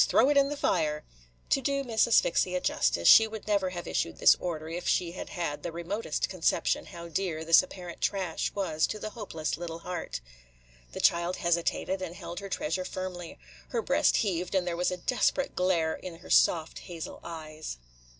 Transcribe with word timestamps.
Throw 0.03 0.29
it 0.31 0.37
in 0.37 0.49
the 0.49 0.57
fire." 0.57 1.03
To 1.51 1.61
do 1.61 1.83
Miss 1.83 2.07
Asphyxia 2.07 2.59
justice, 2.59 3.07
she 3.07 3.27
would 3.27 3.45
never 3.45 3.69
have 3.69 3.85
issued 3.87 4.17
this 4.17 4.35
order 4.39 4.67
if 4.67 4.87
she 4.87 5.11
had 5.11 5.29
had 5.29 5.61
the 5.61 5.71
remotest 5.71 6.27
conception 6.27 6.87
how 6.87 7.07
dear 7.07 7.45
this 7.45 7.61
apparent 7.61 8.01
trash 8.01 8.51
was 8.55 8.87
to 8.87 8.97
the 8.97 9.11
hopeless 9.11 9.57
little 9.57 9.77
heart. 9.77 10.19
The 10.93 11.01
child 11.01 11.35
hesitated, 11.35 12.01
and 12.01 12.15
held 12.15 12.39
her 12.39 12.49
treasure 12.49 12.83
firmly. 12.83 13.37
Her 13.69 13.83
breast 13.83 14.15
heaved, 14.17 14.55
and 14.55 14.65
there 14.65 14.75
was 14.75 14.89
a 14.89 14.97
desperate 14.97 15.55
glare 15.55 15.93
in 15.93 16.15
her 16.15 16.31
soft 16.31 16.79
hazel 16.79 17.19
eyes. 17.23 17.77